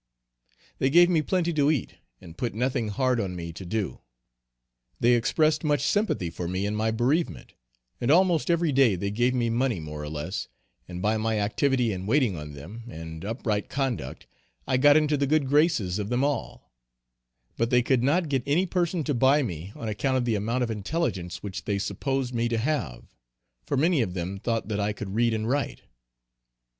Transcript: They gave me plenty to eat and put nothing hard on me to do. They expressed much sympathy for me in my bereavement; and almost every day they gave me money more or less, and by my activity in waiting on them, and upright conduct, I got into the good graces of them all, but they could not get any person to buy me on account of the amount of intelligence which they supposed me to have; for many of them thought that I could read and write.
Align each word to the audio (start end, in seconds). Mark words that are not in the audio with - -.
They 0.79 0.89
gave 0.89 1.11
me 1.11 1.21
plenty 1.21 1.53
to 1.53 1.69
eat 1.69 1.97
and 2.19 2.35
put 2.35 2.55
nothing 2.55 2.87
hard 2.87 3.19
on 3.19 3.35
me 3.35 3.53
to 3.53 3.63
do. 3.63 4.01
They 4.99 5.13
expressed 5.13 5.63
much 5.63 5.83
sympathy 5.83 6.31
for 6.31 6.47
me 6.47 6.65
in 6.65 6.73
my 6.75 6.89
bereavement; 6.89 7.53
and 8.01 8.09
almost 8.09 8.49
every 8.49 8.71
day 8.71 8.95
they 8.95 9.11
gave 9.11 9.35
me 9.35 9.51
money 9.51 9.79
more 9.79 10.01
or 10.01 10.09
less, 10.09 10.47
and 10.87 11.03
by 11.03 11.17
my 11.17 11.39
activity 11.39 11.93
in 11.93 12.07
waiting 12.07 12.35
on 12.35 12.53
them, 12.53 12.85
and 12.89 13.23
upright 13.23 13.69
conduct, 13.69 14.25
I 14.67 14.77
got 14.77 14.97
into 14.97 15.17
the 15.17 15.27
good 15.27 15.45
graces 15.47 15.99
of 15.99 16.09
them 16.09 16.23
all, 16.23 16.73
but 17.55 17.69
they 17.69 17.83
could 17.83 18.01
not 18.01 18.27
get 18.27 18.41
any 18.47 18.65
person 18.65 19.03
to 19.03 19.13
buy 19.13 19.43
me 19.43 19.71
on 19.75 19.87
account 19.87 20.17
of 20.17 20.25
the 20.25 20.33
amount 20.33 20.63
of 20.63 20.71
intelligence 20.71 21.43
which 21.43 21.65
they 21.65 21.77
supposed 21.77 22.33
me 22.33 22.49
to 22.49 22.57
have; 22.57 23.03
for 23.67 23.77
many 23.77 24.01
of 24.01 24.15
them 24.15 24.39
thought 24.39 24.67
that 24.67 24.79
I 24.79 24.93
could 24.93 25.13
read 25.13 25.35
and 25.35 25.47
write. 25.47 25.83